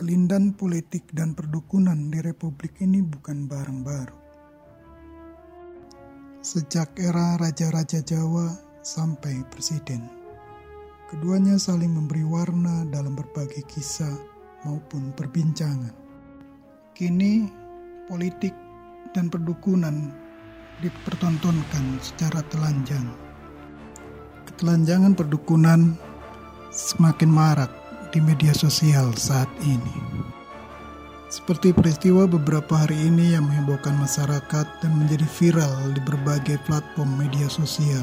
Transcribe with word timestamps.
kelindan 0.00 0.56
politik 0.56 1.04
dan 1.12 1.36
perdukunan 1.36 2.08
di 2.08 2.24
republik 2.24 2.72
ini 2.80 3.04
bukan 3.04 3.44
barang 3.44 3.84
baru. 3.84 4.16
Sejak 6.40 6.96
era 6.96 7.36
raja-raja 7.36 8.00
Jawa 8.00 8.48
sampai 8.80 9.44
presiden, 9.52 10.08
keduanya 11.12 11.60
saling 11.60 11.92
memberi 11.92 12.24
warna 12.24 12.88
dalam 12.88 13.12
berbagai 13.12 13.60
kisah 13.68 14.16
maupun 14.64 15.12
perbincangan. 15.12 15.92
Kini, 16.96 17.44
politik 18.08 18.56
dan 19.12 19.28
perdukunan 19.28 20.16
dipertontonkan 20.80 22.00
secara 22.00 22.40
telanjang. 22.48 23.04
Ketelanjangan 24.48 25.12
perdukunan 25.12 25.92
semakin 26.72 27.28
marak 27.28 27.79
di 28.10 28.18
media 28.22 28.50
sosial 28.50 29.14
saat 29.14 29.48
ini. 29.62 29.96
Seperti 31.30 31.70
peristiwa 31.70 32.26
beberapa 32.26 32.74
hari 32.74 32.98
ini 33.06 33.38
yang 33.38 33.46
menghebohkan 33.46 33.94
masyarakat 33.94 34.66
dan 34.82 34.92
menjadi 34.98 35.26
viral 35.38 35.94
di 35.94 36.02
berbagai 36.02 36.58
platform 36.66 37.22
media 37.22 37.46
sosial. 37.46 38.02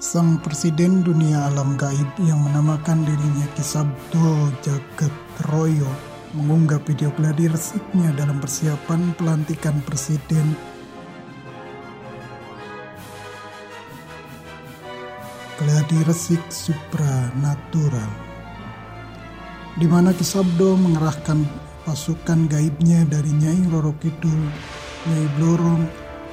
Sang 0.00 0.40
Presiden 0.40 1.04
Dunia 1.04 1.52
Alam 1.52 1.76
Gaib 1.76 2.08
yang 2.24 2.40
menamakan 2.40 3.04
dirinya 3.04 3.44
Kisabdo 3.52 4.48
Jagat 4.64 5.12
Royo 5.52 5.90
mengunggah 6.32 6.80
video 6.84 7.12
gladi 7.16 7.48
resiknya 7.48 8.12
dalam 8.16 8.40
persiapan 8.40 9.12
pelantikan 9.16 9.80
Presiden 9.84 10.56
gladi 15.58 15.98
resik 16.06 16.38
supranatural 16.54 18.06
di 19.74 19.90
mana 19.90 20.14
Kisabdo 20.14 20.78
mengerahkan 20.78 21.42
pasukan 21.82 22.46
gaibnya 22.46 23.02
dari 23.06 23.30
Nyai 23.30 23.66
Roro 23.70 23.94
Kidul, 23.98 24.42
Nyai 25.06 25.26
Blorong, 25.38 25.82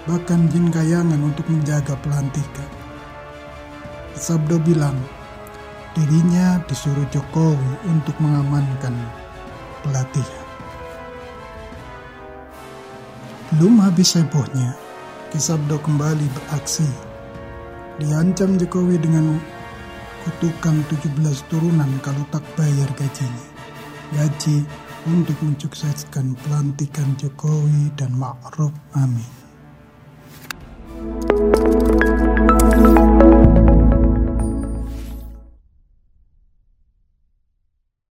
bahkan 0.09 0.49
jin 0.49 0.73
kayangan 0.73 1.22
untuk 1.22 1.45
menjaga 1.49 1.94
pelantikan. 2.05 2.69
Kisabdo 4.17 4.61
bilang, 4.61 4.97
dirinya 5.94 6.61
disuruh 6.66 7.05
Jokowi 7.14 7.86
untuk 7.86 8.17
mengamankan 8.17 8.94
pelatihan. 9.86 10.45
Belum 13.58 13.77
habis 13.77 14.17
hebohnya, 14.17 14.73
Kisabdo 15.30 15.77
kembali 15.81 16.25
beraksi 16.33 17.14
Diancam 17.95 18.59
Jokowi 18.59 18.99
dengan 18.99 19.39
kutukan 20.27 20.83
17 20.91 21.15
turunan 21.47 21.88
kalau 22.03 22.27
tak 22.27 22.43
bayar 22.59 22.91
gajinya. 22.91 23.47
Gaji 24.11 24.67
untuk 25.07 25.39
mensukseskan 25.39 26.35
pelantikan 26.43 27.15
Jokowi 27.15 27.95
dan 27.95 28.11
Ma'ruf 28.19 28.75
Amin. 28.99 29.44